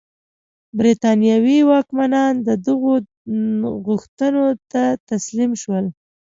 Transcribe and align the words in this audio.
برېټانوي 0.77 1.59
واکمنان 1.71 2.33
دغو 2.65 2.93
غوښتنو 3.85 4.45
ته 4.71 4.81
تسلیم 5.09 5.51
شول. 5.61 5.85